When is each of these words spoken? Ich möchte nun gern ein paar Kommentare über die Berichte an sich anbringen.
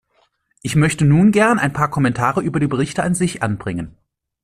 Ich 0.63 0.75
möchte 0.75 1.05
nun 1.05 1.31
gern 1.31 1.59
ein 1.59 1.73
paar 1.73 1.91
Kommentare 1.91 2.41
über 2.41 2.59
die 2.59 2.65
Berichte 2.65 3.03
an 3.03 3.13
sich 3.13 3.43
anbringen. 3.43 3.99